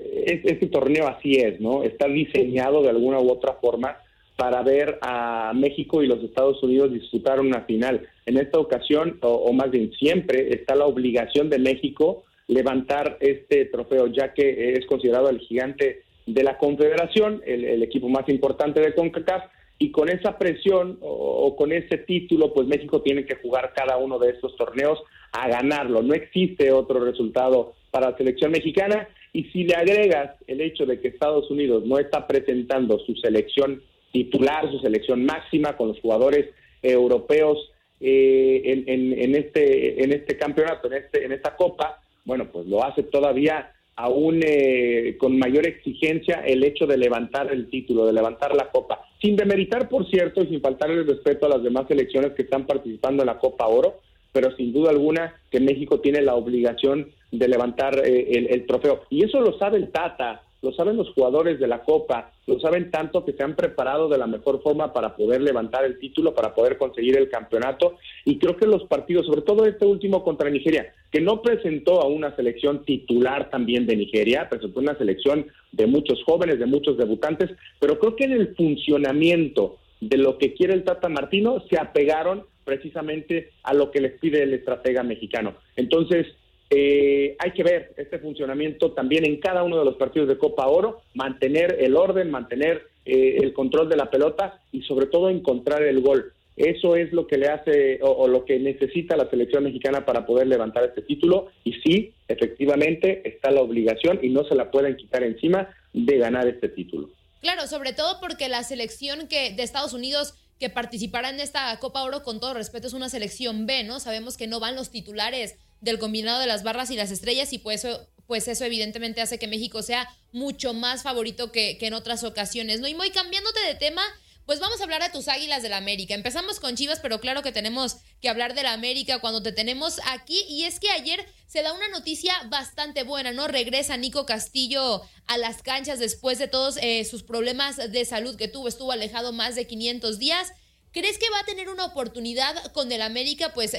este 0.46 0.68
torneo 0.68 1.08
así 1.08 1.38
es, 1.38 1.60
¿no? 1.60 1.82
Está 1.82 2.08
diseñado 2.08 2.84
de 2.84 2.90
alguna 2.90 3.20
u 3.20 3.32
otra 3.32 3.54
forma 3.54 3.98
para 4.38 4.62
ver 4.62 5.00
a 5.02 5.52
México 5.56 6.04
y 6.04 6.08
los 6.08 6.24
Estados 6.24 6.62
Unidos 6.62 6.94
disputar 6.94 7.40
una 7.40 7.62
final. 7.62 8.08
En 8.28 8.38
esta 8.38 8.60
ocasión, 8.60 9.18
o, 9.22 9.52
más 9.52 9.72
bien 9.72 9.92
siempre, 9.94 10.54
está 10.54 10.76
la 10.76 10.86
obligación 10.86 11.50
de 11.50 11.58
México 11.58 12.24
levantar 12.48 13.18
este 13.20 13.66
trofeo, 13.66 14.06
ya 14.08 14.36
que 14.36 14.74
es 14.74 14.86
considerado 14.86 15.30
el 15.30 15.40
gigante 15.40 16.04
de 16.28 16.44
la 16.44 16.56
Confederación, 16.60 17.42
el, 17.48 17.66
el 17.66 17.82
equipo 17.82 18.10
más 18.10 18.30
importante 18.30 18.80
de 18.80 18.94
CONCACAF, 18.94 19.46
y 19.82 19.92
con 19.92 20.10
esa 20.10 20.38
presión 20.38 20.98
o, 21.02 21.56
con 21.56 21.72
ese 21.72 21.98
título, 22.00 22.54
pues 22.54 22.68
México 22.68 23.02
tiene 23.02 23.26
que 23.26 23.36
jugar 23.36 23.74
cada 23.74 23.98
uno 23.98 24.20
de 24.20 24.32
estos 24.32 24.56
torneos 24.58 25.00
a 25.32 25.48
ganarlo. 25.48 26.04
No 26.04 26.14
existe 26.14 26.72
otro 26.72 27.00
resultado 27.00 27.74
para 27.90 28.12
la 28.12 28.18
selección 28.18 28.52
mexicana 28.52 29.08
y 29.32 29.46
si 29.46 29.64
le 29.64 29.76
agregas 29.76 30.36
el 30.48 30.60
hecho 30.60 30.86
de 30.86 31.00
que 31.00 31.08
Estados 31.08 31.50
Unidos 31.50 31.86
no 31.86 31.98
está 31.98 32.28
presentando 32.28 33.00
su 33.00 33.16
selección 33.16 33.82
titular, 34.12 34.70
su 34.70 34.80
selección 34.80 35.26
máxima 35.26 35.78
con 35.78 35.90
los 35.90 36.00
jugadores 36.02 36.50
europeos 36.82 37.72
eh, 38.02 38.84
en, 38.86 39.36
este, 39.36 40.04
en 40.04 40.12
este 40.12 40.38
campeonato, 40.38 40.88
en, 40.88 40.94
este, 40.94 41.26
en 41.26 41.32
esta 41.32 41.56
copa, 41.56 42.02
bueno, 42.26 42.50
pues 42.52 42.68
lo 42.68 42.84
hace 42.84 43.04
todavía 43.04 43.72
aún 43.96 44.40
eh, 44.44 45.18
con 45.20 45.38
mayor 45.38 45.68
exigencia 45.68 46.42
el 46.46 46.64
hecho 46.64 46.88
de 46.88 46.98
levantar 46.98 47.52
el 47.52 47.70
título, 47.70 48.06
de 48.06 48.14
levantar 48.14 48.56
la 48.56 48.72
copa, 48.72 49.02
sin 49.22 49.36
demeritar, 49.36 49.90
por 49.90 50.10
cierto, 50.10 50.42
y 50.42 50.48
sin 50.48 50.62
faltar 50.62 50.92
el 50.92 51.06
respeto 51.06 51.46
a 51.46 51.50
las 51.50 51.64
demás 51.64 51.88
selecciones 51.88 52.34
que 52.34 52.44
están 52.44 52.66
participando 52.66 53.24
en 53.24 53.28
la 53.28 53.40
Copa 53.40 53.68
Oro, 53.68 54.00
pero 54.32 54.56
sin 54.56 54.72
duda 54.72 54.92
alguna 54.92 55.34
que 55.50 55.60
México 55.60 56.00
tiene 56.00 56.22
la 56.22 56.36
obligación 56.36 57.12
de 57.32 57.48
levantar 57.48 58.00
eh, 58.06 58.48
el, 58.50 58.66
trofeo. 58.66 59.02
Y 59.10 59.26
eso 59.26 59.42
lo 59.42 59.58
sabe 59.58 59.78
el 59.78 59.92
Tata, 59.92 60.44
lo 60.62 60.74
saben 60.74 60.98
los 60.98 61.10
jugadores 61.14 61.60
de 61.60 61.68
la 61.68 61.84
Copa, 61.84 62.32
lo 62.48 62.60
saben 62.60 62.92
tanto 62.92 63.24
que 63.24 63.34
se 63.34 63.44
han 63.44 63.56
preparado 63.56 64.10
de 64.10 64.18
la 64.18 64.28
mejor 64.28 64.62
forma 64.62 64.92
para 64.94 65.16
poder 65.16 65.42
levantar 65.42 65.86
el 65.86 66.00
título, 66.00 66.34
para 66.34 66.54
poder 66.54 66.78
conseguir 66.78 67.18
el 67.18 67.30
campeonato. 67.30 67.98
Y 68.26 68.38
creo 68.38 68.58
que 68.58 68.66
los 68.66 68.84
partidos, 68.84 69.26
sobre 69.26 69.42
todo 69.42 69.66
este 69.66 69.86
último 69.86 70.24
contra 70.24 70.50
Nigeria, 70.50 70.94
que 71.12 71.22
no 71.22 71.42
presentó 71.42 72.02
a 72.02 72.08
una 72.08 72.36
selección 72.36 72.84
titular 72.84 73.50
también 73.50 73.86
de 73.86 73.96
Nigeria, 73.96 74.50
presentó 74.50 74.80
una 74.80 74.98
selección 74.98 75.48
de 75.72 75.88
muchos 75.88 76.24
jóvenes, 76.24 76.60
de 76.60 76.66
muchos 76.66 76.98
debutantes, 76.98 77.50
pero 77.80 78.00
creo 78.00 78.16
que 78.16 78.26
en 78.26 78.34
el 78.34 78.56
funcionamiento 78.56 79.78
de 80.02 80.18
lo 80.18 80.38
que 80.38 80.54
quiere 80.54 80.74
el 80.74 80.84
Tata 80.84 81.10
Martino 81.10 81.64
se 81.70 81.78
apegaron 81.78 82.44
precisamente 82.64 83.50
a 83.64 83.74
lo 83.74 83.92
que 83.92 84.02
les 84.02 84.20
pide 84.20 84.44
el 84.44 84.54
estratega 84.54 85.04
mexicano. 85.04 85.56
Entonces, 85.76 86.28
eh, 86.70 87.36
hay 87.40 87.52
que 87.52 87.64
ver 87.64 87.94
este 87.98 88.20
funcionamiento 88.20 88.92
también 88.92 89.26
en 89.26 89.40
cada 89.40 89.64
uno 89.64 89.80
de 89.80 89.86
los 89.86 89.96
partidos 89.96 90.28
de 90.28 90.38
Copa 90.38 90.68
Oro, 90.68 91.02
mantener 91.16 91.78
el 91.80 91.96
orden, 91.96 92.30
mantener 92.30 92.84
eh, 93.06 93.38
el 93.42 93.54
control 93.54 93.90
de 93.90 93.98
la 93.98 94.12
pelota 94.12 94.62
y 94.72 94.84
sobre 94.84 95.08
todo 95.08 95.30
encontrar 95.30 95.82
el 95.84 96.02
gol. 96.02 96.34
Eso 96.56 96.96
es 96.96 97.14
lo 97.14 97.26
que 97.26 97.38
le 97.38 97.48
hace 97.48 98.00
o, 98.02 98.28
lo 98.28 98.44
que 98.44 98.60
necesita 98.60 99.16
la 99.16 99.30
selección 99.30 99.64
mexicana 99.64 100.06
para 100.06 100.26
poder 100.26 100.46
levantar 100.46 100.84
este 100.84 101.02
título 101.02 101.48
y 101.64 101.74
sí, 101.76 102.14
efectivamente 102.28 103.22
está 103.24 103.50
la 103.50 103.62
obligación 103.62 104.20
y 104.22 104.30
no 104.30 104.44
se 104.44 104.56
la 104.56 104.70
pueden 104.70 104.98
quitar 104.98 105.24
encima 105.24 105.70
de 105.94 106.18
ganar 106.18 106.48
este 106.50 106.68
título. 106.68 107.10
Claro, 107.42 107.66
sobre 107.66 107.94
todo 107.94 108.20
porque 108.20 108.50
la 108.50 108.64
selección 108.64 109.28
que 109.30 109.54
de 109.54 109.64
Estados 109.64 109.94
Unidos 109.94 110.36
que 110.60 110.70
participará 110.70 111.30
en 111.30 111.40
esta 111.40 111.80
Copa 111.80 112.04
Oro, 112.04 112.22
con 112.24 112.42
todo 112.42 112.54
respeto, 112.54 112.88
es 112.88 112.94
una 112.94 113.08
selección 113.08 113.66
B, 113.66 113.86
¿no? 113.86 114.02
Sabemos 114.02 114.36
que 114.36 114.46
no 114.46 114.60
van 114.60 114.76
los 114.76 114.90
titulares 114.92 115.58
del 115.82 116.00
combinado 116.00 116.40
de 116.40 116.48
las 116.48 116.64
barras 116.64 116.92
y 116.92 116.96
las 116.96 117.12
estrellas 117.12 117.54
y 117.54 117.60
pues 117.60 117.86
eso, 117.86 118.08
pues 118.28 118.48
eso 118.48 118.66
evidentemente 118.66 119.22
hace 119.22 119.40
que 119.40 119.48
México 119.48 119.82
sea 119.82 120.08
mucho 120.32 120.74
más 120.74 121.04
favorito 121.04 121.52
que, 121.52 121.78
que 121.78 121.88
en 121.88 121.94
otras 121.94 122.24
ocasiones, 122.24 122.80
¿no? 122.80 122.88
Y 122.88 122.96
muy 122.96 123.12
cambiándote 123.12 123.60
de 123.62 123.76
tema, 123.76 124.04
pues 124.50 124.60
vamos 124.60 124.82
a 124.82 124.84
hablar 124.86 125.04
de 125.04 125.12
tus 125.12 125.28
águilas 125.28 125.62
del 125.62 125.74
América. 125.74 126.16
Empezamos 126.16 126.60
con 126.60 126.76
Chivas, 126.76 127.00
pero 127.00 127.20
claro 127.20 127.44
que 127.44 127.52
tenemos 127.52 127.98
que 128.20 128.30
hablar 128.30 128.56
de 128.56 128.64
la 128.64 128.74
América 128.74 129.20
cuando 129.20 129.44
te 129.44 129.52
tenemos 129.52 130.00
aquí. 130.08 130.44
Y 130.50 130.64
es 130.64 130.80
que 130.80 130.90
ayer 130.90 131.24
se 131.46 131.62
da 131.62 131.72
una 131.72 131.88
noticia 131.90 132.34
bastante 132.50 133.04
buena, 133.04 133.32
¿no? 133.32 133.48
Regresa 133.48 133.96
Nico 133.96 134.26
Castillo 134.26 135.04
a 135.28 135.38
las 135.38 135.62
canchas 135.62 136.00
después 136.00 136.40
de 136.40 136.48
todos 136.48 136.78
eh, 136.82 137.06
sus 137.06 137.22
problemas 137.22 137.78
de 137.78 138.06
salud 138.06 138.38
que 138.38 138.48
tuvo. 138.48 138.68
Estuvo 138.68 138.92
alejado 138.92 139.34
más 139.34 139.54
de 139.54 139.68
500 139.68 140.18
días. 140.18 140.52
¿Crees 140.92 141.20
que 141.20 141.30
va 141.30 141.42
a 141.42 141.46
tener 141.46 141.70
una 141.70 141.86
oportunidad 141.86 142.72
con 142.72 142.92
el 142.92 143.04
América, 143.04 143.54
pues 143.54 143.76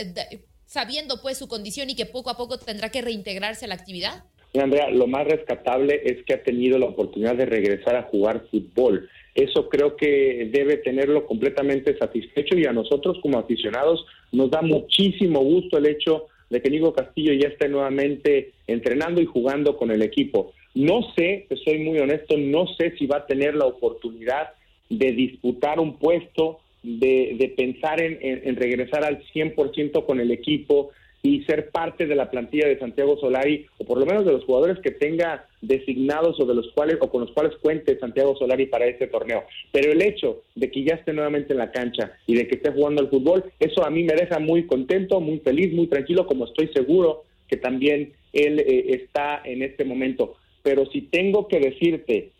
sabiendo 0.71 1.21
pues 1.21 1.37
su 1.37 1.49
condición 1.49 1.91
y 1.91 1.97
que 1.97 2.07
poco 2.07 2.31
a 2.31 2.37
poco 2.37 2.57
tendrá 2.57 2.91
que 2.91 3.03
reintegrarse 3.03 3.65
a 3.65 3.69
la 3.69 3.75
actividad? 3.75 4.23
Andrea, 4.55 4.89
lo 4.91 5.09
más 5.09 5.27
rescatable 5.27 6.01
es 6.05 6.25
que 6.25 6.35
ha 6.35 6.45
tenido 6.45 6.79
la 6.79 6.87
oportunidad 6.87 7.35
de 7.35 7.47
regresar 7.47 7.97
a 7.97 8.05
jugar 8.05 8.45
fútbol. 8.53 9.09
Eso 9.35 9.69
creo 9.69 9.97
que 9.97 10.49
debe 10.53 10.77
tenerlo 10.77 11.27
completamente 11.27 11.99
satisfecho 11.99 12.57
y 12.57 12.67
a 12.67 12.73
nosotros 12.73 13.19
como 13.21 13.39
aficionados 13.39 14.07
nos 14.31 14.51
da 14.53 14.63
muchísimo 14.63 15.41
gusto 15.41 15.79
el 15.79 15.87
hecho 15.87 16.27
de 16.51 16.63
que 16.63 16.71
Nico 16.71 16.93
Castillo 16.93 17.33
ya 17.33 17.49
esté 17.49 17.69
nuevamente 17.69 18.53
entrenando 18.69 19.21
y 19.21 19.27
jugando 19.27 19.77
con 19.77 19.91
el 19.91 20.03
equipo. 20.03 20.53
No 20.75 21.01
sé, 21.17 21.49
soy 21.65 21.79
muy 21.79 21.99
honesto, 21.99 22.37
no 22.39 22.67
sé 22.79 22.95
si 22.97 23.07
va 23.07 23.19
a 23.19 23.27
tener 23.27 23.57
la 23.57 23.67
oportunidad 23.67 24.51
de 24.89 25.13
disputar 25.13 25.81
un 25.81 25.99
puesto 25.99 26.61
de, 26.83 27.53
pensar 27.57 28.01
en, 28.01 28.19
en, 28.21 28.57
regresar 28.57 29.05
al 29.05 29.23
100% 29.35 30.05
con 30.07 30.21
el 30.21 30.31
equipo 30.31 30.91
y 31.23 31.43
ser 31.43 31.71
parte 31.71 32.07
de 32.07 32.15
la 32.15 32.31
plantilla 32.31 32.67
de 32.67 32.79
Santiago 32.79 33.19
Solari, 33.19 33.67
o 33.79 33.85
por 33.85 33.99
lo 33.99 34.07
menos 34.07 34.25
de 34.25 34.33
los 34.33 34.45
jugadores 34.45 34.79
que 34.79 34.91
tenga 34.91 35.47
designados 35.61 36.41
o 36.41 36.47
de 36.47 36.55
los 36.55 36.73
cuales 36.73 36.97
o 37.01 37.11
con 37.11 37.21
los 37.21 37.33
cuales 37.33 37.55
cuente 37.57 37.99
Santiago 37.99 38.35
Solari 38.37 38.67
para 38.67 38.87
este 38.87 39.07
torneo. 39.07 39.45
Pero 39.71 39.93
el 39.93 40.01
hecho 40.01 40.43
de 40.55 40.71
que 40.71 40.83
ya 40.83 40.95
esté 40.95 41.13
nuevamente 41.13 41.53
en 41.53 41.59
la 41.59 41.73
cancha 41.73 42.13
y 42.27 42.35
de 42.35 42.49
que 42.49 42.55
esté 42.55 42.73
jugando 42.73 43.03
al 43.03 43.11
fútbol, 43.11 43.45
eso 43.59 43.85
a 43.85 43.91
mí 43.91 44.03
me 44.05 44.15
deja 44.15 44.39
muy 44.39 44.67
contento, 44.67 45.21
muy 45.21 45.41
feliz, 45.41 45.75
muy 45.75 45.89
tranquilo, 45.89 46.27
como 46.27 46.47
estoy 46.47 46.69
seguro 46.69 47.25
que 47.49 47.59
también 47.59 48.13
él 48.33 48.61
eh, 48.61 49.03
está 49.03 49.43
en 49.45 49.63
este 49.63 49.85
momento. 49.85 50.37
Pero 50.63 50.87
si 50.87 51.03
tengo 51.03 51.49
que 51.49 51.61
decirte, 51.61 52.31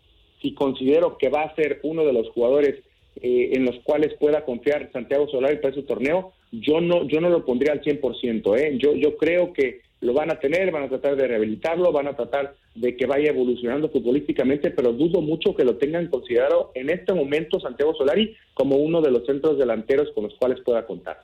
si 0.41 0.53
considero 0.53 1.17
que 1.19 1.29
va 1.29 1.43
a 1.43 1.55
ser 1.55 1.79
uno 1.83 2.03
de 2.03 2.13
los 2.13 2.29
jugadores 2.29 2.81
eh, 3.17 3.51
en 3.53 3.65
los 3.65 3.75
cuales 3.83 4.13
pueda 4.19 4.45
confiar 4.45 4.89
Santiago 4.93 5.27
Solari 5.29 5.57
para 5.57 5.73
ese 5.73 5.83
torneo, 5.83 6.33
yo 6.51 6.81
no, 6.81 7.07
yo 7.07 7.19
no 7.21 7.29
lo 7.29 7.45
pondría 7.45 7.73
al 7.73 7.81
100%. 7.81 8.57
¿eh? 8.57 8.77
Yo, 8.77 8.93
yo 8.95 9.17
creo 9.17 9.53
que 9.53 9.81
lo 10.01 10.13
van 10.13 10.31
a 10.31 10.39
tener, 10.39 10.71
van 10.71 10.83
a 10.83 10.89
tratar 10.89 11.15
de 11.15 11.27
rehabilitarlo, 11.27 11.91
van 11.91 12.07
a 12.07 12.15
tratar 12.15 12.55
de 12.73 12.95
que 12.95 13.05
vaya 13.05 13.29
evolucionando 13.29 13.89
futbolísticamente, 13.89 14.71
pero 14.71 14.93
dudo 14.93 15.21
mucho 15.21 15.55
que 15.55 15.63
lo 15.63 15.77
tengan 15.77 16.07
considerado 16.07 16.71
en 16.73 16.89
este 16.89 17.13
momento 17.13 17.59
Santiago 17.59 17.93
Solari 17.95 18.35
como 18.53 18.77
uno 18.77 19.01
de 19.01 19.11
los 19.11 19.25
centros 19.25 19.57
delanteros 19.57 20.09
con 20.15 20.23
los 20.23 20.33
cuales 20.35 20.59
pueda 20.63 20.85
contar. 20.85 21.21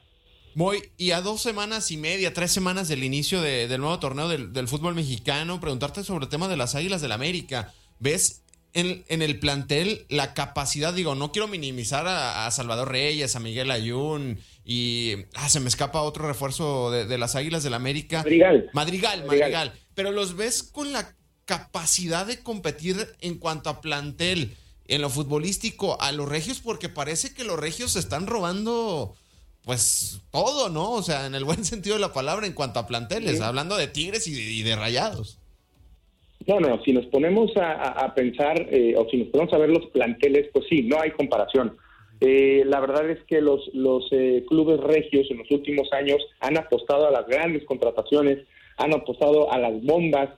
Muy, 0.54 0.80
y 0.98 1.12
a 1.12 1.22
dos 1.22 1.42
semanas 1.42 1.92
y 1.92 1.98
media, 1.98 2.34
tres 2.34 2.52
semanas 2.52 2.88
del 2.88 3.04
inicio 3.04 3.42
del 3.42 3.80
nuevo 3.80 4.00
torneo 4.00 4.28
del, 4.28 4.54
del, 4.54 4.68
fútbol 4.68 4.96
mexicano, 4.96 5.60
preguntarte 5.60 6.04
sobre 6.04 6.26
el 6.26 6.30
tema 6.30 6.48
de 6.48 6.58
las 6.58 6.74
Águilas 6.74 7.02
del 7.02 7.12
América. 7.12 7.74
¿Ves 8.00 8.44
en, 8.78 9.22
el 9.24 9.40
plantel 9.40 10.06
la 10.08 10.36
capacidad, 10.36 10.94
digo, 10.94 11.16
no 11.16 11.32
quiero 11.32 11.48
minimizar 11.48 12.06
a, 12.08 12.50
Salvador 12.52 12.92
Reyes, 12.92 13.36
a 13.36 13.40
Miguel 13.40 13.72
Ayun 13.72 14.38
y 14.64 15.16
ah, 15.34 15.50
se 15.50 15.60
me 15.60 15.68
escapa 15.68 16.04
otro 16.04 16.28
refuerzo 16.28 16.92
de, 16.92 17.18
las 17.18 17.36
Águilas 17.36 17.64
del 17.64 17.74
América. 17.74 18.20
Madrigal. 18.20 18.70
Madrigal. 18.74 19.26
Madrigal, 19.26 19.74
Pero 19.96 20.12
los 20.12 20.36
ves 20.36 20.62
con 20.62 20.94
la 20.94 21.16
capacidad 21.46 22.28
de 22.28 22.44
competir 22.44 23.16
en 23.22 23.40
cuanto 23.40 23.70
a 23.72 23.82
plantel 23.82 24.56
en 24.88 25.02
lo 25.02 25.10
futbolístico 25.10 26.00
a 26.00 26.12
los 26.12 26.30
regios 26.30 26.60
porque 26.60 26.88
parece 26.88 27.34
que 27.34 27.44
los 27.44 27.60
regios 27.60 27.94
se 27.94 28.00
están 28.00 28.28
robando 28.28 29.16
pues 29.64 30.20
todo, 30.32 30.70
¿no? 30.70 30.92
O 30.92 31.04
sea, 31.04 31.26
en 31.26 31.34
el 31.34 31.46
buen 31.46 31.66
sentido 31.66 31.96
de 31.96 32.02
la 32.02 32.14
palabra 32.14 32.46
en 32.46 32.54
cuanto 32.54 32.80
a 32.80 32.86
planteles, 32.86 33.42
hablando 33.42 33.76
de 33.76 33.88
Tigres 33.88 34.28
y 34.28 34.62
de 34.62 34.76
Rayados. 34.76 35.40
No, 36.48 36.62
no, 36.62 36.82
si 36.84 36.94
nos 36.94 37.06
ponemos 37.08 37.52
a, 37.58 38.14
pensar 38.16 38.68
eh, 38.72 38.96
o 38.98 39.08
si 39.10 39.18
nos 39.18 39.28
ponemos 39.28 39.54
a 39.54 39.58
ver 39.58 39.70
los 39.70 39.86
planteles, 39.88 40.48
pues 40.54 40.66
sí, 40.70 40.84
no 40.84 40.98
hay 41.02 41.12
comparación. 41.12 41.76
Eh, 42.22 42.64
la 42.66 42.80
verdad 42.80 43.10
es 43.10 43.22
que 43.26 43.42
los, 43.42 43.70
los 43.74 44.08
eh, 44.12 44.46
clubes 44.48 44.80
regios 44.80 45.30
en 45.30 45.40
los 45.40 45.52
últimos 45.52 45.92
años 45.92 46.26
han 46.40 46.58
apostado 46.58 47.06
a 47.06 47.12
las 47.12 47.28
grandes 47.28 47.66
contrataciones, 47.66 48.40
han 48.78 48.94
apostado 48.94 49.52
a 49.52 49.60
las 49.60 49.84
bombas 49.84 50.30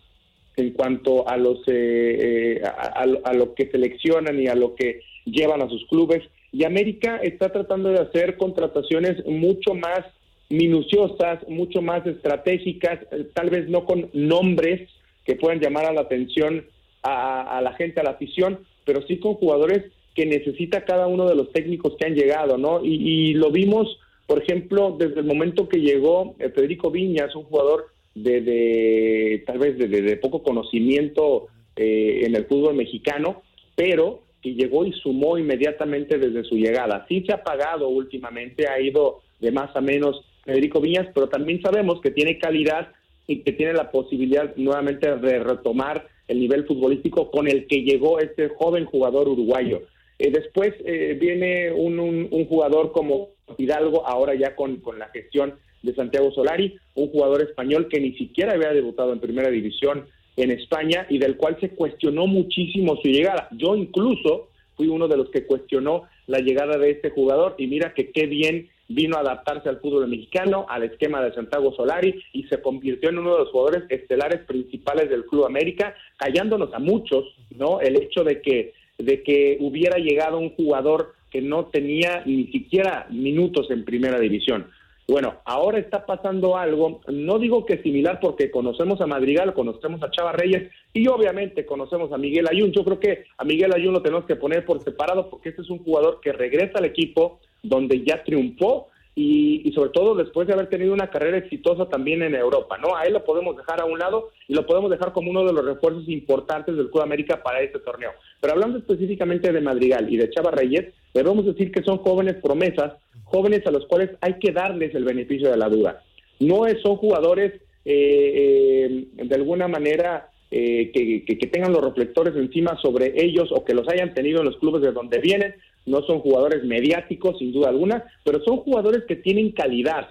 en 0.57 0.71
cuanto 0.71 1.29
a 1.29 1.37
los 1.37 1.59
a, 1.69 3.33
lo 3.33 3.53
que 3.53 3.69
seleccionan 3.69 4.41
y 4.41 4.47
a 4.47 4.55
lo 4.55 4.73
que 4.73 5.01
llevan 5.25 5.61
a 5.61 5.69
sus 5.69 5.85
clubes. 5.85 6.23
Y 6.51 6.63
América 6.63 7.17
está 7.17 7.51
tratando 7.51 7.89
de 7.89 7.99
hacer 7.99 8.35
contrataciones 8.35 9.23
mucho 9.27 9.75
más 9.75 10.01
minuciosas, 10.49 11.47
mucho 11.47 11.83
más 11.83 12.05
estratégicas, 12.07 12.99
tal 13.35 13.51
vez 13.51 13.69
no 13.69 13.85
con 13.85 14.09
nombres 14.11 14.89
que 15.29 15.35
puedan 15.35 15.59
llamar 15.59 15.85
a 15.85 15.93
la 15.93 16.01
atención 16.01 16.65
a, 17.03 17.61
la 17.63 17.73
gente, 17.73 17.99
a 17.99 18.03
la 18.03 18.09
afición, 18.11 18.65
pero 18.83 19.05
sí 19.05 19.19
con 19.19 19.35
jugadores 19.35 19.83
que 20.15 20.25
necesita 20.25 20.85
cada 20.85 21.05
uno 21.05 21.27
de 21.27 21.35
los 21.35 21.51
técnicos 21.51 21.95
que 21.97 22.07
han 22.07 22.15
llegado, 22.15 22.57
¿no? 22.57 22.83
Y, 22.83 23.35
lo 23.35 23.51
vimos, 23.51 23.99
por 24.25 24.41
ejemplo, 24.41 24.95
desde 24.97 25.19
el 25.19 25.27
momento 25.27 25.69
que 25.69 25.81
llegó 25.81 26.35
eh, 26.39 26.49
Federico 26.49 26.89
Viñas, 26.89 27.35
un 27.35 27.43
jugador 27.43 27.89
de, 28.15 29.43
tal 29.45 29.59
vez 29.59 29.77
de, 29.77 30.17
poco 30.17 30.41
conocimiento 30.41 31.45
eh, 31.75 32.21
en 32.23 32.35
el 32.35 32.45
fútbol 32.45 32.73
mexicano, 32.73 33.43
pero 33.75 34.23
que 34.41 34.55
llegó 34.55 34.83
y 34.83 34.93
sumó 34.93 35.37
inmediatamente 35.37 36.17
desde 36.17 36.43
su 36.43 36.55
llegada. 36.55 37.05
Sí 37.07 37.23
se 37.27 37.33
ha 37.33 37.43
pagado 37.43 37.87
últimamente, 37.87 38.67
ha 38.67 38.81
ido 38.81 39.21
de 39.39 39.51
más 39.51 39.75
a 39.75 39.81
menos 39.81 40.25
Federico 40.43 40.81
Viñas, 40.81 41.09
pero 41.13 41.29
también 41.29 41.61
sabemos 41.61 42.01
que 42.01 42.09
tiene 42.09 42.39
calidad 42.39 42.93
y 43.29 43.43
que 43.43 43.53
tiene 43.53 43.73
la 43.73 43.91
posibilidad 43.91 44.55
nuevamente 44.55 45.15
de 45.15 45.39
retomar 45.39 46.07
el 46.27 46.39
nivel 46.39 46.65
futbolístico 46.65 47.29
con 47.29 47.47
el 47.47 47.67
que 47.67 47.83
llegó 47.83 48.19
este 48.19 48.49
joven 48.49 48.85
jugador 48.85 49.27
uruguayo. 49.27 49.83
Eh, 50.17 50.31
después 50.31 50.73
eh, 50.83 51.15
viene 51.21 51.71
un, 51.71 52.27
jugador 52.47 52.91
como 52.91 53.29
Hidalgo, 53.55 54.07
ahora 54.07 54.33
ya 54.33 54.55
con, 54.55 54.77
con 54.77 54.97
la 54.97 55.09
gestión 55.09 55.53
de 55.83 55.93
Santiago 55.93 56.31
Solari, 56.31 56.75
un 56.95 57.09
jugador 57.09 57.43
español 57.43 57.87
que 57.87 57.99
ni 57.99 58.13
siquiera 58.13 58.53
había 58.53 58.73
debutado 58.73 59.13
en 59.13 59.19
primera 59.19 59.51
división 59.51 60.07
en 60.35 60.49
España 60.49 61.05
y 61.07 61.19
del 61.19 61.37
cual 61.37 61.55
se 61.61 61.69
cuestionó 61.69 62.25
muchísimo 62.25 62.97
su 62.97 63.09
llegada. 63.09 63.47
Yo 63.51 63.75
incluso 63.75 64.49
fui 64.75 64.87
uno 64.87 65.07
de 65.07 65.17
los 65.17 65.29
que 65.29 65.45
cuestionó 65.45 66.05
la 66.25 66.39
llegada 66.39 66.79
de 66.79 66.89
este 66.89 67.11
jugador 67.11 67.53
y 67.59 67.67
mira 67.67 67.93
que 67.93 68.09
qué 68.09 68.25
bien 68.25 68.69
vino 68.89 69.15
a 69.15 69.21
adaptarse 69.21 69.69
al 69.69 69.79
fútbol 69.79 70.07
mexicano, 70.07 70.65
al 70.67 70.83
esquema 70.83 71.21
de 71.21 71.33
Santiago 71.33 71.73
Solari 71.73 72.21
y 72.33 72.43
se 72.43 72.61
convirtió 72.61 73.09
en 73.09 73.19
uno 73.19 73.33
de 73.33 73.39
los 73.39 73.49
jugadores 73.49 73.83
estelares 73.89 74.41
principales 74.45 75.09
del 75.09 75.25
Club 75.25 75.45
América, 75.45 75.95
callándonos 76.17 76.73
a 76.73 76.79
muchos, 76.79 77.25
¿no? 77.55 77.79
El 77.79 77.95
hecho 77.95 78.23
de 78.23 78.41
que 78.41 78.73
de 78.97 79.23
que 79.23 79.57
hubiera 79.61 79.97
llegado 79.97 80.37
un 80.37 80.49
jugador 80.55 81.13
que 81.31 81.41
no 81.41 81.67
tenía 81.67 82.23
ni 82.25 82.47
siquiera 82.47 83.07
minutos 83.09 83.71
en 83.71 83.85
primera 83.85 84.19
división. 84.19 84.67
Bueno, 85.07 85.37
ahora 85.45 85.79
está 85.79 86.05
pasando 86.05 86.55
algo, 86.55 87.01
no 87.07 87.39
digo 87.39 87.65
que 87.65 87.81
similar 87.81 88.19
porque 88.19 88.51
conocemos 88.51 89.01
a 89.01 89.07
Madrigal, 89.07 89.55
conocemos 89.55 90.03
a 90.03 90.11
Chava 90.11 90.33
Reyes 90.33 90.71
y 90.93 91.07
obviamente 91.07 91.65
conocemos 91.65 92.11
a 92.11 92.17
Miguel 92.19 92.47
Ayun. 92.47 92.71
Yo 92.71 92.83
creo 92.83 92.99
que 92.99 93.23
a 93.37 93.43
Miguel 93.43 93.73
Ayun 93.73 93.93
lo 93.93 94.03
tenemos 94.03 94.25
que 94.25 94.35
poner 94.35 94.65
por 94.65 94.83
separado 94.83 95.27
porque 95.29 95.49
este 95.49 95.63
es 95.63 95.69
un 95.71 95.79
jugador 95.79 96.19
que 96.21 96.31
regresa 96.31 96.77
al 96.77 96.85
equipo 96.85 97.39
donde 97.63 98.03
ya 98.03 98.23
triunfó 98.23 98.87
y, 99.15 99.71
sobre 99.73 99.89
todo 99.89 100.15
después 100.15 100.47
de 100.47 100.53
haber 100.53 100.69
tenido 100.69 100.93
una 100.93 101.09
carrera 101.09 101.37
exitosa 101.37 101.89
también 101.89 102.23
en 102.23 102.35
Europa, 102.35 102.77
¿no? 102.77 102.95
A 102.95 103.03
él 103.03 103.13
lo 103.13 103.25
podemos 103.25 103.57
dejar 103.57 103.81
a 103.81 103.85
un 103.85 103.99
lado 103.99 104.29
y 104.47 104.53
lo 104.53 104.65
podemos 104.65 104.89
dejar 104.89 105.11
como 105.11 105.29
uno 105.29 105.43
de 105.43 105.51
los 105.51 105.65
refuerzos 105.65 106.07
importantes 106.07 106.77
del 106.77 106.89
Club 106.89 107.03
América 107.03 107.43
para 107.43 107.61
este 107.61 107.79
torneo. 107.79 108.11
Pero 108.39 108.53
hablando 108.53 108.77
específicamente 108.77 109.51
de 109.51 109.59
Madrigal 109.59 110.11
y 110.11 110.15
de 110.15 110.29
Chava 110.29 110.51
Reyes, 110.51 110.93
debemos 111.13 111.45
decir 111.45 111.71
que 111.71 111.83
son 111.83 111.97
jóvenes 111.97 112.35
promesas, 112.35 112.93
jóvenes 113.25 113.65
a 113.67 113.71
los 113.71 113.85
cuales 113.87 114.11
hay 114.21 114.35
que 114.39 114.53
darles 114.53 114.95
el 114.95 115.03
beneficio 115.03 115.51
de 115.51 115.57
la 115.57 115.67
duda. 115.67 116.01
No 116.39 116.63
son 116.81 116.95
jugadores 116.95 117.53
eh, 117.83 118.87
eh, 119.15 119.25
de 119.25 119.35
alguna 119.35 119.67
manera 119.67 120.29
eh, 120.51 120.91
que, 120.93 121.25
que, 121.25 121.47
tengan 121.47 121.73
los 121.73 121.83
reflectores 121.83 122.35
encima 122.35 122.75
sobre 122.81 123.23
ellos 123.23 123.49
o 123.51 123.63
que 123.63 123.73
los 123.73 123.87
hayan 123.87 124.13
tenido 124.13 124.39
en 124.39 124.45
los 124.45 124.57
clubes 124.57 124.81
de 124.81 124.91
donde 124.91 125.19
vienen, 125.19 125.53
no 125.85 126.03
son 126.03 126.19
jugadores 126.19 126.63
mediáticos, 126.63 127.37
sin 127.39 127.51
duda 127.51 127.69
alguna, 127.69 128.03
pero 128.23 128.43
son 128.43 128.57
jugadores 128.57 129.03
que 129.07 129.15
tienen 129.15 129.51
calidad, 129.51 130.09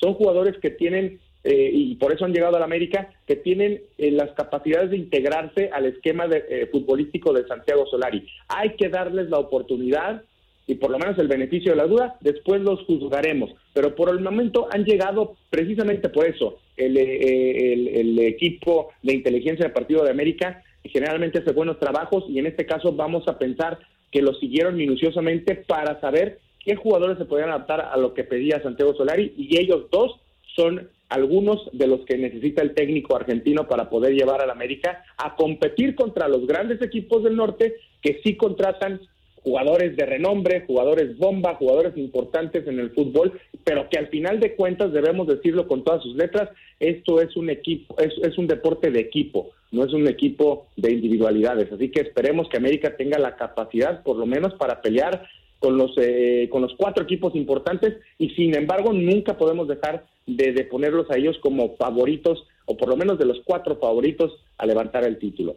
son 0.00 0.14
jugadores 0.14 0.56
que 0.58 0.70
tienen, 0.70 1.20
eh, 1.44 1.70
y 1.72 1.94
por 1.96 2.12
eso 2.12 2.24
han 2.24 2.32
llegado 2.32 2.56
a 2.56 2.60
la 2.60 2.64
América, 2.64 3.10
que 3.26 3.36
tienen 3.36 3.82
eh, 3.98 4.10
las 4.10 4.30
capacidades 4.32 4.90
de 4.90 4.96
integrarse 4.96 5.70
al 5.72 5.86
esquema 5.86 6.26
de, 6.26 6.44
eh, 6.48 6.68
futbolístico 6.70 7.32
de 7.32 7.46
Santiago 7.46 7.86
Solari. 7.86 8.26
Hay 8.48 8.70
que 8.76 8.88
darles 8.88 9.28
la 9.28 9.38
oportunidad 9.38 10.22
y 10.66 10.74
por 10.74 10.90
lo 10.90 10.98
menos 10.98 11.18
el 11.18 11.28
beneficio 11.28 11.72
de 11.72 11.78
la 11.78 11.86
duda, 11.86 12.16
después 12.20 12.60
los 12.60 12.84
juzgaremos. 12.84 13.50
Pero 13.72 13.94
por 13.94 14.10
el 14.10 14.20
momento 14.20 14.68
han 14.70 14.84
llegado 14.84 15.36
precisamente 15.48 16.10
por 16.10 16.26
eso. 16.26 16.58
El, 16.76 16.96
el 16.98 18.18
equipo 18.18 18.90
de 19.02 19.14
inteligencia 19.14 19.64
del 19.64 19.72
Partido 19.72 20.04
de 20.04 20.10
América 20.10 20.62
generalmente 20.84 21.38
hace 21.38 21.52
buenos 21.52 21.78
trabajos 21.78 22.24
y 22.28 22.38
en 22.38 22.46
este 22.46 22.66
caso 22.66 22.92
vamos 22.92 23.26
a 23.28 23.38
pensar 23.38 23.78
que 24.10 24.22
lo 24.22 24.34
siguieron 24.34 24.76
minuciosamente 24.76 25.54
para 25.54 26.00
saber 26.00 26.38
qué 26.64 26.76
jugadores 26.76 27.18
se 27.18 27.24
podían 27.24 27.50
adaptar 27.50 27.80
a 27.80 27.96
lo 27.96 28.14
que 28.14 28.24
pedía 28.24 28.62
Santiago 28.62 28.94
Solari 28.94 29.34
y 29.36 29.58
ellos 29.58 29.86
dos 29.90 30.20
son 30.54 30.88
algunos 31.08 31.68
de 31.72 31.86
los 31.86 32.00
que 32.04 32.18
necesita 32.18 32.62
el 32.62 32.74
técnico 32.74 33.16
argentino 33.16 33.66
para 33.66 33.88
poder 33.88 34.14
llevar 34.14 34.42
al 34.42 34.50
América 34.50 35.04
a 35.16 35.36
competir 35.36 35.94
contra 35.94 36.28
los 36.28 36.46
grandes 36.46 36.82
equipos 36.82 37.22
del 37.22 37.36
norte 37.36 37.74
que 38.02 38.20
sí 38.22 38.36
contratan 38.36 39.00
jugadores 39.42 39.96
de 39.96 40.06
renombre, 40.06 40.64
jugadores 40.66 41.16
bomba, 41.18 41.54
jugadores 41.54 41.96
importantes 41.96 42.66
en 42.66 42.78
el 42.78 42.90
fútbol, 42.90 43.40
pero 43.64 43.88
que 43.88 43.98
al 43.98 44.08
final 44.08 44.40
de 44.40 44.54
cuentas 44.54 44.92
debemos 44.92 45.26
decirlo 45.26 45.66
con 45.66 45.84
todas 45.84 46.02
sus 46.02 46.16
letras, 46.16 46.50
esto 46.80 47.20
es 47.20 47.36
un 47.36 47.50
equipo, 47.50 47.96
es, 47.98 48.38
un 48.38 48.46
deporte 48.46 48.90
de 48.90 49.00
equipo 49.00 49.50
no 49.70 49.84
es 49.84 49.92
un 49.92 50.08
equipo 50.08 50.68
de 50.76 50.92
individualidades. 50.92 51.70
Así 51.70 51.90
que 51.90 52.00
esperemos 52.00 52.48
que 52.48 52.56
América 52.56 52.96
tenga 52.96 53.18
la 53.18 53.36
capacidad, 53.36 54.02
por 54.02 54.16
lo 54.16 54.24
menos, 54.24 54.54
para 54.54 54.80
pelear 54.80 55.28
con 55.58 55.76
los, 55.76 55.92
eh, 55.98 56.48
con 56.50 56.62
los 56.62 56.74
cuatro 56.76 57.04
equipos 57.04 57.34
importantes 57.34 57.96
y 58.16 58.30
sin 58.30 58.56
embargo 58.56 58.94
nunca 58.94 59.36
podemos 59.36 59.68
dejar 59.68 60.06
de, 60.26 60.52
de 60.52 60.64
ponerlos 60.64 61.10
a 61.10 61.18
ellos 61.18 61.36
como 61.42 61.76
favoritos 61.76 62.46
o 62.64 62.76
por 62.76 62.88
lo 62.88 62.96
menos 62.96 63.18
de 63.18 63.26
los 63.26 63.40
cuatro 63.44 63.76
favoritos 63.76 64.32
a 64.56 64.66
levantar 64.66 65.04
el 65.04 65.18
título. 65.18 65.56